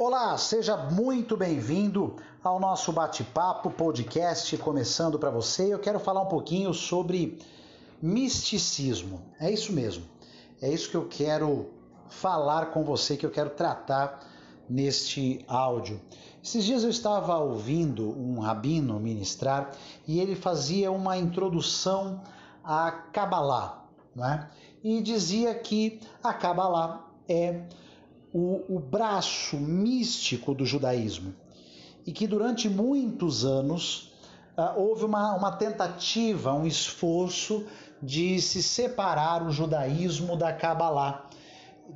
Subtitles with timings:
[0.00, 5.74] Olá, seja muito bem-vindo ao nosso bate-papo podcast começando para você.
[5.74, 7.36] Eu quero falar um pouquinho sobre
[8.00, 9.20] misticismo.
[9.40, 10.04] É isso mesmo.
[10.62, 11.70] É isso que eu quero
[12.08, 14.24] falar com você, que eu quero tratar
[14.70, 16.00] neste áudio.
[16.44, 19.72] Esses dias eu estava ouvindo um rabino ministrar
[20.06, 22.22] e ele fazia uma introdução
[22.62, 23.84] à Kabbalah,
[24.14, 24.48] né?
[24.80, 27.64] E dizia que a Kabbalah é
[28.32, 31.34] o, o braço místico do judaísmo.
[32.06, 34.12] E que durante muitos anos
[34.56, 37.66] uh, houve uma, uma tentativa, um esforço
[38.02, 41.28] de se separar o judaísmo da Kabbalah,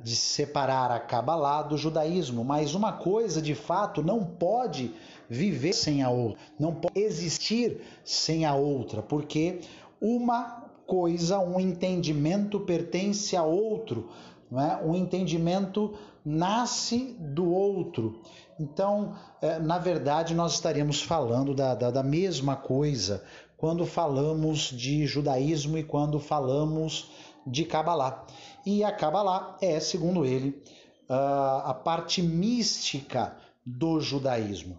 [0.03, 4.93] de separar a Kabbalah do judaísmo, mas uma coisa de fato não pode
[5.29, 9.61] viver sem a outra, não pode existir sem a outra, porque
[10.01, 14.09] uma coisa, um entendimento pertence a outro,
[14.53, 14.97] não é?
[14.97, 18.21] Entendimento nasce do outro.
[18.59, 23.23] Então, é, na verdade, nós estaríamos falando da, da, da mesma coisa
[23.57, 27.09] quando falamos de judaísmo e quando falamos
[27.47, 28.27] de Kabbalah.
[28.63, 30.61] E a Kabbalah é, segundo ele,
[31.09, 33.35] a parte mística
[33.65, 34.77] do judaísmo.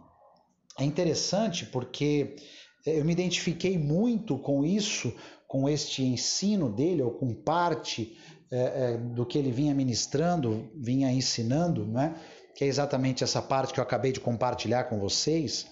[0.79, 2.37] É interessante porque
[2.87, 5.13] eu me identifiquei muito com isso,
[5.47, 8.17] com este ensino dele, ou com parte
[8.51, 12.15] é, é, do que ele vinha ministrando, vinha ensinando, né?
[12.55, 15.67] que é exatamente essa parte que eu acabei de compartilhar com vocês,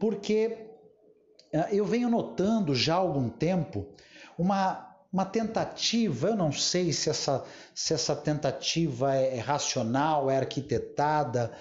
[0.00, 0.56] porque
[1.52, 3.86] é, eu venho notando já há algum tempo
[4.36, 10.36] uma, uma tentativa, eu não sei se essa, se essa tentativa é, é racional, é
[10.36, 11.52] arquitetada,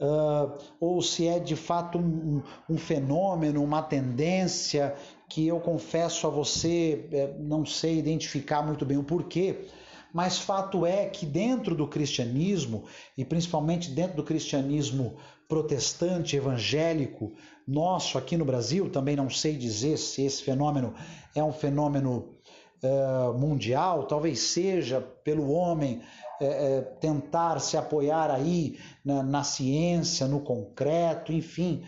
[0.00, 4.94] uh, ou se é de fato um, um, fenômeno, uma tendência
[5.28, 9.66] que eu confesso a você, é, não sei identificar muito bem o porquê,
[10.14, 12.84] mas fato é que dentro do cristianismo,
[13.18, 15.16] e principalmente dentro do cristianismo
[15.48, 17.32] protestante, evangélico,
[17.66, 20.94] nosso aqui no Brasil, também não sei dizer se esse fenômeno
[21.34, 22.36] é um fenômeno
[22.84, 26.00] uh, mundial, talvez seja pelo homem
[26.40, 31.82] uh, tentar se apoiar aí na, na ciência, no concreto, enfim,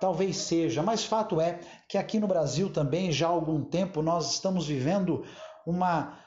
[0.00, 4.34] talvez seja, mas fato é que aqui no Brasil também já há algum tempo nós
[4.34, 5.24] estamos vivendo
[5.66, 6.23] uma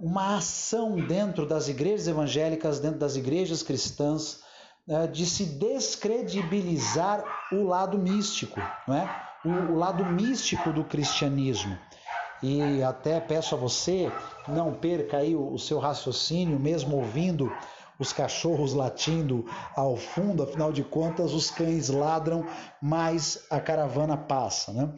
[0.00, 4.40] uma ação dentro das igrejas evangélicas, dentro das igrejas cristãs,
[4.86, 7.22] né, de se descredibilizar
[7.52, 9.30] o lado místico, não é?
[9.44, 11.78] o, lado místico do cristianismo.
[12.42, 14.10] E até peço a você,
[14.48, 17.52] não perca aí o seu raciocínio, mesmo ouvindo
[17.98, 19.44] os cachorros latindo
[19.76, 22.46] ao fundo, afinal de contas, os cães ladram,
[22.80, 24.72] mas a caravana passa.
[24.72, 24.88] Né?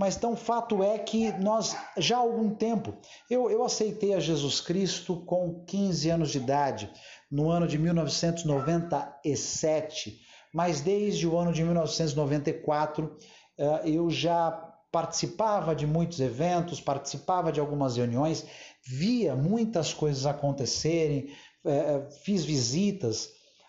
[0.00, 2.94] Mas então, fato é que nós, já há algum tempo,
[3.28, 6.90] eu, eu aceitei a Jesus Cristo com 15 anos de idade,
[7.30, 10.18] no ano de 1997,
[10.54, 13.14] mas desde o ano de 1994
[13.58, 14.50] eh, eu já
[14.90, 18.46] participava de muitos eventos, participava de algumas reuniões,
[18.82, 21.28] via muitas coisas acontecerem,
[21.62, 23.28] eh, eh, fiz visitas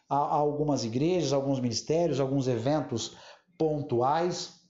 [0.09, 3.17] a algumas igrejas, alguns ministérios, alguns eventos
[3.57, 4.60] pontuais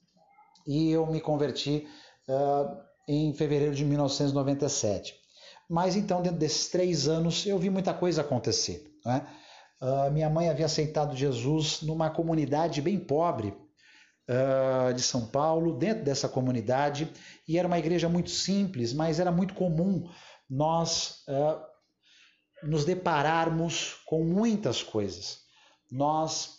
[0.67, 1.87] e eu me converti
[2.27, 2.77] uh,
[3.07, 5.15] em fevereiro de 1997.
[5.69, 8.91] Mas então, dentro desses três anos, eu vi muita coisa acontecer.
[9.05, 9.25] Né?
[9.81, 13.49] Uh, minha mãe havia aceitado Jesus numa comunidade bem pobre
[14.29, 17.11] uh, de São Paulo, dentro dessa comunidade,
[17.47, 20.09] e era uma igreja muito simples, mas era muito comum
[20.49, 21.23] nós
[22.61, 25.39] nos depararmos com muitas coisas.
[25.89, 26.57] Nós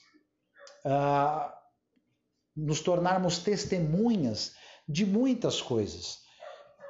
[2.57, 4.53] nos tornarmos testemunhas
[4.89, 6.19] de muitas coisas.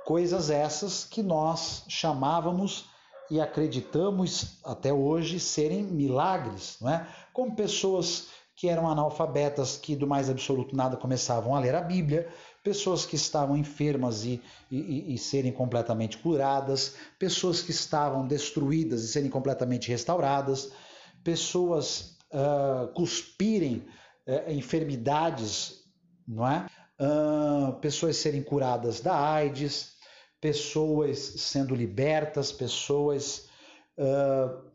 [0.05, 2.87] Coisas essas que nós chamávamos
[3.31, 7.07] e acreditamos até hoje serem milagres, não é?
[7.33, 12.29] Como pessoas que eram analfabetas, que do mais absoluto nada começavam a ler a Bíblia,
[12.63, 19.09] pessoas que estavam enfermas e, e, e serem completamente curadas, pessoas que estavam destruídas e
[19.09, 20.71] serem completamente restauradas,
[21.25, 23.85] pessoas uh, cuspirem
[24.27, 25.85] é, enfermidades,
[26.27, 26.67] não é?
[27.01, 29.95] Uh, pessoas serem curadas da AIDS,
[30.41, 33.49] pessoas sendo libertas, pessoas.
[33.99, 34.71] Uh,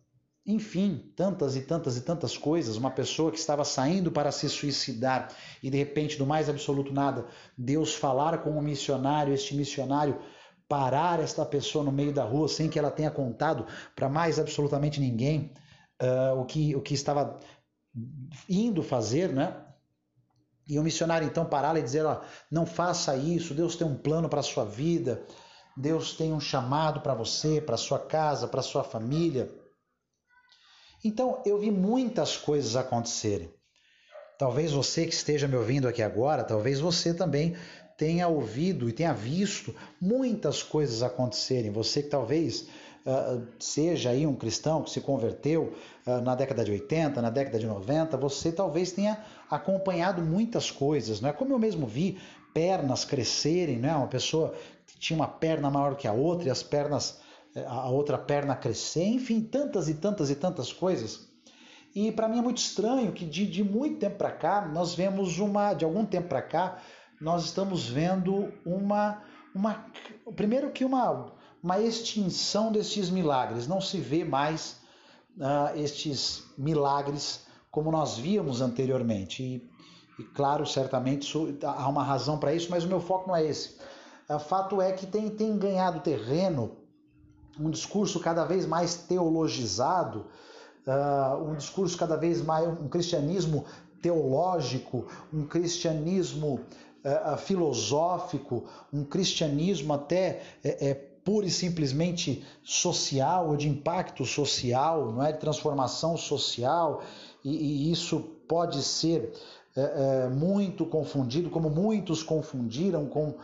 [0.46, 2.78] enfim, tantas e tantas e tantas coisas.
[2.78, 5.30] Uma pessoa que estava saindo para se suicidar
[5.62, 7.26] e de repente, do mais absoluto nada,
[7.58, 10.18] Deus falar com um missionário, este missionário
[10.68, 13.66] parar esta pessoa no meio da rua sem que ela tenha contado
[13.96, 15.54] para mais absolutamente ninguém
[16.02, 17.40] uh, o, que, o que estava
[18.50, 19.64] indo fazer, né?
[20.68, 22.22] E o missionário então pará-la e dizer: ó,
[22.52, 25.24] não faça isso, Deus tem um plano para a sua vida,
[25.76, 29.50] Deus tem um chamado para você, para sua casa, para sua família.
[31.04, 33.54] Então, eu vi muitas coisas acontecerem.
[34.38, 37.56] Talvez você que esteja me ouvindo aqui agora, talvez você também
[37.98, 41.72] tenha ouvido e tenha visto muitas coisas acontecerem.
[41.72, 42.68] Você que talvez
[43.60, 45.74] seja aí um cristão que se converteu
[46.06, 49.18] uh, na década de 80, na década de 90, você talvez tenha
[49.50, 51.34] acompanhado muitas coisas, não é?
[51.34, 52.20] Como eu mesmo vi
[52.54, 53.96] pernas crescerem, né?
[53.96, 54.54] Uma pessoa
[54.86, 57.20] que tinha uma perna maior que a outra e as pernas
[57.56, 61.28] eh, a outra perna crescer, enfim, tantas e tantas e tantas coisas.
[61.96, 65.40] E para mim é muito estranho que de, de muito tempo para cá nós vemos
[65.40, 66.78] uma, de algum tempo para cá,
[67.20, 69.24] nós estamos vendo uma,
[69.56, 69.86] uma
[70.36, 73.68] primeiro que uma, uma extinção destes milagres.
[73.68, 74.78] Não se vê mais
[75.38, 79.44] uh, estes milagres como nós víamos anteriormente.
[79.44, 79.70] E,
[80.20, 81.32] e claro, certamente
[81.64, 83.78] há uma razão para isso, mas o meu foco não é esse.
[84.30, 86.78] O uh, fato é que tem, tem ganhado terreno
[87.60, 90.28] um discurso cada vez mais teologizado,
[90.86, 93.66] uh, um discurso cada vez mais, um cristianismo
[94.02, 96.62] teológico, um cristianismo
[97.38, 105.22] filosófico, um cristianismo até é, é, pura e simplesmente social, ou de impacto social, não
[105.22, 105.34] é?
[105.34, 107.04] De transformação social,
[107.44, 109.34] e, e isso pode ser
[109.76, 113.36] é, é, muito confundido, como muitos confundiram com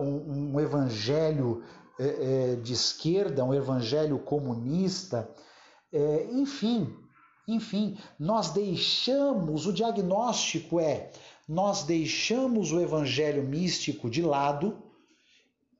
[0.00, 1.62] um, um, evangelho
[2.62, 5.30] de esquerda, um evangelho comunista,
[6.32, 6.92] enfim,
[7.46, 11.10] enfim, nós deixamos, o diagnóstico é,
[11.48, 14.82] nós deixamos o evangelho místico de lado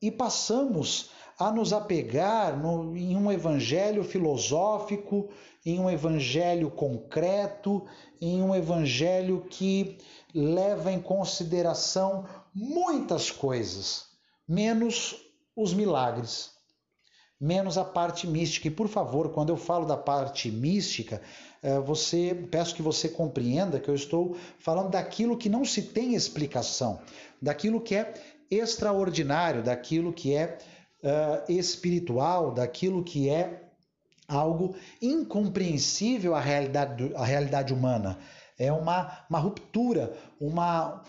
[0.02, 5.28] e passamos a nos apegar no, em um evangelho filosófico,
[5.64, 7.84] em um evangelho concreto,
[8.20, 9.98] em um evangelho que
[10.34, 12.24] leva em consideração
[12.54, 14.06] muitas coisas,
[14.46, 15.16] menos
[15.56, 16.50] os milagres,
[17.40, 18.68] menos a parte mística.
[18.68, 21.20] E por favor, quando eu falo da parte mística,
[21.62, 26.14] eh, você peço que você compreenda que eu estou falando daquilo que não se tem
[26.14, 27.00] explicação,
[27.40, 28.14] daquilo que é
[28.50, 30.58] extraordinário, daquilo que é
[31.02, 33.62] uh, espiritual, daquilo que é
[34.28, 38.18] algo incompreensível à realidade, à realidade humana.
[38.58, 41.02] É uma, uma ruptura, uma,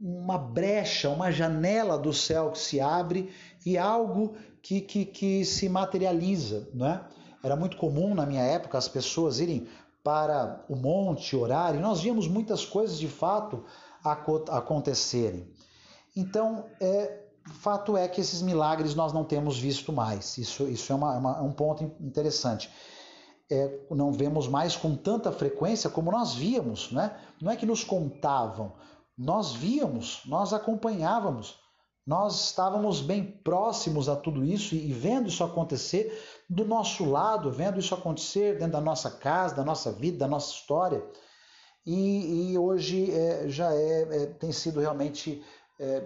[0.00, 3.32] uma brecha, uma janela do céu que se abre
[3.64, 7.04] e algo que, que, que se materializa, não é?
[7.42, 9.66] Era muito comum na minha época as pessoas irem
[10.04, 13.64] para o monte orar e nós víamos muitas coisas de fato
[14.48, 15.48] acontecerem.
[16.14, 20.38] Então, é, fato é que esses milagres nós não temos visto mais.
[20.38, 22.70] Isso, isso é, uma, uma, é um ponto interessante.
[23.50, 27.16] É, não vemos mais com tanta frequência como nós víamos, né?
[27.40, 28.72] não é que nos contavam,
[29.16, 31.58] nós víamos, nós acompanhávamos,
[32.06, 36.18] nós estávamos bem próximos a tudo isso e, e vendo isso acontecer
[36.48, 40.52] do nosso lado, vendo isso acontecer dentro da nossa casa, da nossa vida, da nossa
[40.52, 41.04] história.
[41.84, 45.42] E, e hoje é, já é, é, tem sido realmente
[45.78, 46.02] é,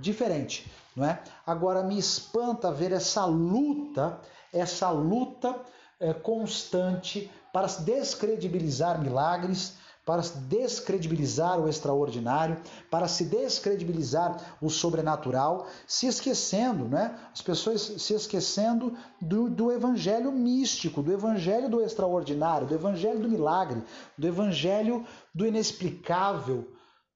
[0.00, 1.22] diferente, não é?
[1.46, 4.20] Agora me espanta ver essa luta,
[4.52, 5.56] essa luta
[6.00, 12.58] é, constante para descredibilizar milagres, para descredibilizar o extraordinário,
[12.90, 17.18] para se descredibilizar o sobrenatural, se esquecendo, né?
[17.32, 23.30] As pessoas se esquecendo do, do evangelho místico, do evangelho do extraordinário, do evangelho do
[23.30, 23.82] milagre,
[24.18, 26.68] do evangelho do inexplicável,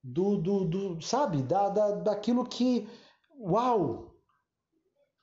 [0.02, 2.88] do, do, do sabe, da, da, daquilo que,
[3.38, 4.14] uau,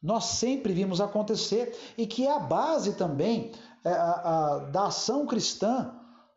[0.01, 3.51] nós sempre vimos acontecer e que é a base também
[3.83, 5.91] é, a, a, da ação cristã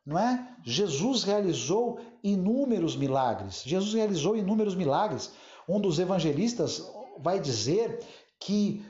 [0.09, 0.57] não é?
[0.64, 3.62] Jesus realizou inúmeros milagres.
[3.62, 5.30] Jesus realizou inúmeros milagres.
[5.68, 6.83] Um dos evangelistas
[7.18, 8.02] vai dizer
[8.40, 8.83] que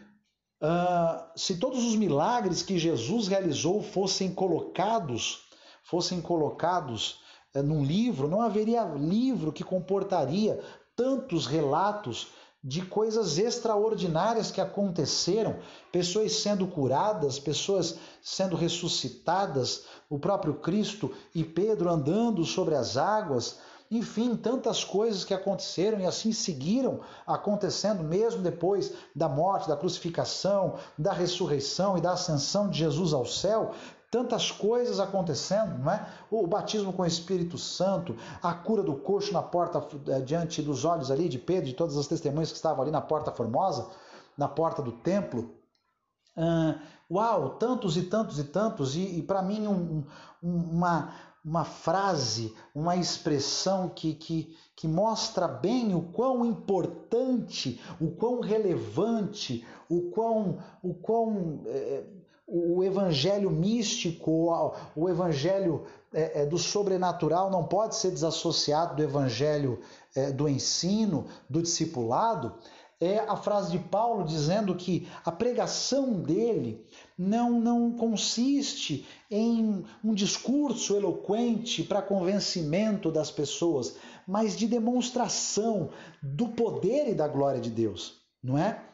[0.62, 5.40] uh, se todos os milagres que Jesus realizou fossem colocados,
[5.82, 7.18] fossem colocados
[7.54, 10.60] num livro, não haveria livro que comportaria
[10.94, 12.28] tantos relatos
[12.62, 15.56] de coisas extraordinárias que aconteceram,
[15.92, 23.58] pessoas sendo curadas, pessoas sendo ressuscitadas, o próprio Cristo e Pedro andando sobre as águas,
[23.90, 30.74] enfim, tantas coisas que aconteceram e assim seguiram acontecendo mesmo depois da morte, da crucificação,
[30.98, 33.72] da ressurreição e da ascensão de Jesus ao céu,
[34.10, 36.08] tantas coisas acontecendo, não é?
[36.30, 40.84] O batismo com o Espírito Santo, a cura do coxo na porta eh, diante dos
[40.84, 43.88] olhos ali de Pedro, de todas as testemunhas que estavam ali na porta formosa,
[44.36, 45.54] na porta do templo.
[46.36, 46.78] Uh,
[47.10, 50.04] uau, tantos e tantos e tantos, e, e para mim um,
[50.40, 51.12] um, uma,
[51.44, 59.66] uma frase, uma expressão que, que, que mostra bem o quão importante, o quão relevante,
[59.88, 62.04] o quão, o quão é,
[62.48, 64.50] o evangelho místico,
[64.96, 69.78] o evangelho é, é, do sobrenatural não pode ser desassociado do evangelho
[70.16, 72.54] é, do ensino, do discipulado,
[73.00, 76.84] é a frase de Paulo dizendo que a pregação dele
[77.16, 83.94] não, não consiste em um discurso eloquente para convencimento das pessoas,
[84.26, 85.90] mas de demonstração
[86.22, 88.87] do poder e da glória de Deus, não é?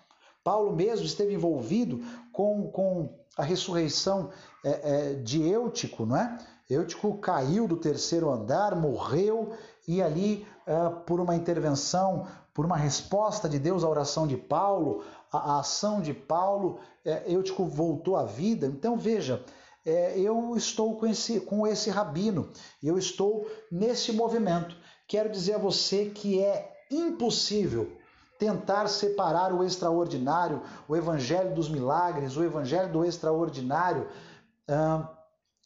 [0.45, 4.31] Paulo mesmo esteve envolvido com, com a ressurreição
[4.63, 6.39] é, é, de Eutico, não é?
[6.69, 9.53] Eutico caiu do terceiro andar, morreu
[9.89, 15.03] e ali, é, por uma intervenção, por uma resposta de Deus à oração de Paulo,
[15.33, 18.67] a, a ação de Paulo, é, Eutico voltou à vida.
[18.67, 19.43] Então veja,
[19.85, 22.51] é, eu estou com esse, com esse rabino,
[22.83, 24.77] eu estou nesse movimento.
[25.09, 28.04] Quero dizer a você que é impossível
[28.39, 34.09] tentar separar o extraordinário, o evangelho dos milagres, o evangelho do extraordinário,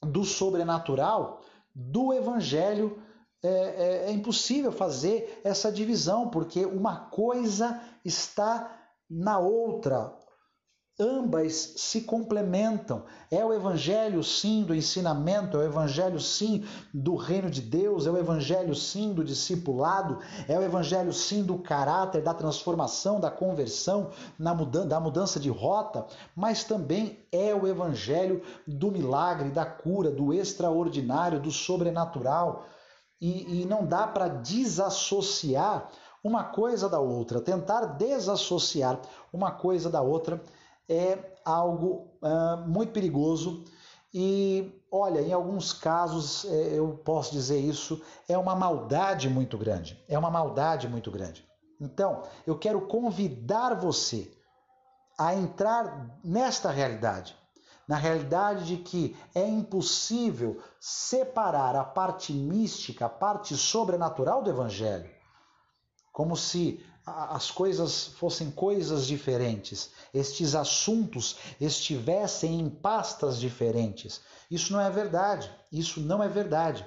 [0.02, 1.40] do sobrenatural,
[1.75, 3.02] do evangelho.
[3.40, 8.76] É, é, é impossível fazer essa divisão, porque uma coisa está
[9.08, 10.12] na outra,
[11.00, 13.04] Ambas se complementam.
[13.30, 18.10] É o evangelho sim do ensinamento, é o evangelho sim do reino de Deus, é
[18.10, 24.10] o evangelho sim do discipulado, é o evangelho sim do caráter, da transformação, da conversão,
[24.36, 30.34] mudança, da mudança de rota, mas também é o evangelho do milagre, da cura, do
[30.34, 32.64] extraordinário, do sobrenatural.
[33.20, 35.88] E, e não dá para desassociar
[36.24, 39.00] uma coisa da outra, tentar desassociar
[39.32, 40.42] uma coisa da outra
[40.88, 43.64] é algo uh, muito perigoso
[44.12, 50.02] e, olha, em alguns casos é, eu posso dizer isso, é uma maldade muito grande.
[50.09, 51.47] É uma maldade muito grande.
[51.80, 54.33] Então, eu quero convidar você
[55.16, 57.37] a entrar nesta realidade.
[57.87, 65.11] Na realidade de que é impossível separar a parte mística, a parte sobrenatural do Evangelho.
[66.12, 66.85] Como se
[67.30, 74.20] as coisas fossem coisas diferentes, estes assuntos estivessem em pastas diferentes.
[74.50, 75.50] Isso não é verdade.
[75.70, 76.86] Isso não é verdade.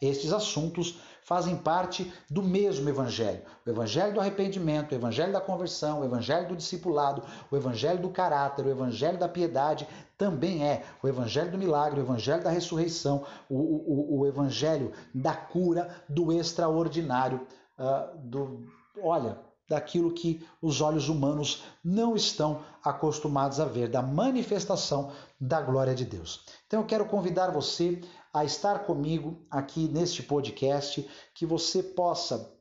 [0.00, 3.42] Estes assuntos fazem parte do mesmo evangelho.
[3.66, 8.10] O evangelho do arrependimento, o evangelho da conversão, o evangelho do discipulado, o evangelho do
[8.10, 13.24] caráter, o evangelho da piedade também é o evangelho do milagre, o evangelho da ressurreição,
[13.48, 17.44] o, o, o evangelho da cura, do extraordinário,
[17.76, 18.64] uh, do,
[19.02, 19.38] olha,
[19.68, 26.04] daquilo que os olhos humanos não estão acostumados a ver, da manifestação da glória de
[26.04, 26.44] Deus.
[26.66, 28.00] Então eu quero convidar você
[28.32, 32.54] a estar comigo aqui neste podcast, que você possa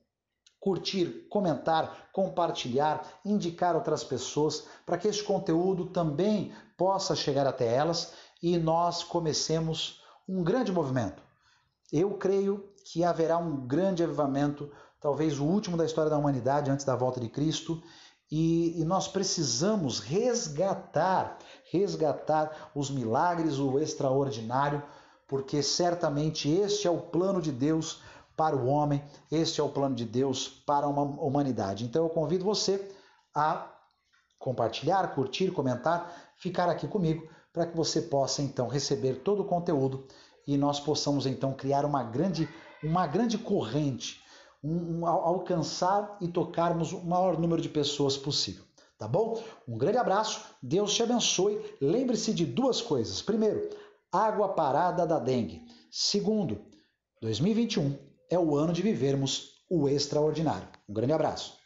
[0.59, 8.13] curtir, comentar, compartilhar, indicar outras pessoas, para que este conteúdo também possa chegar até elas
[8.41, 11.21] e nós comecemos um grande movimento.
[11.91, 14.71] Eu creio que haverá um grande avivamento
[15.05, 17.79] talvez o último da história da humanidade antes da volta de Cristo,
[18.31, 21.37] e, e, nós precisamos resgatar,
[21.71, 24.81] resgatar os milagres, o extraordinário,
[25.27, 28.01] porque certamente este é o plano de Deus
[28.35, 31.85] para o homem, este é o plano de Deus para a humanidade.
[31.85, 32.89] Então eu convido você
[33.31, 33.71] a
[34.39, 40.07] compartilhar, curtir, comentar, ficar aqui comigo para que você possa então receber todo o conteúdo
[40.47, 42.49] e nós possamos então criar uma grande
[42.83, 44.24] uma grande corrente
[44.65, 48.63] um, um, alcançar e tocarmos o maior número de pessoas possível.
[48.97, 49.41] Tá bom?
[49.67, 51.61] Um grande abraço, Deus te abençoe.
[51.79, 53.21] Lembre-se de duas coisas.
[53.21, 53.69] Primeiro,
[54.11, 55.65] água parada da dengue.
[55.91, 56.61] Segundo,
[57.21, 57.95] 2021
[58.29, 60.67] é o ano de vivermos o extraordinário.
[60.87, 61.57] Um grande abraço.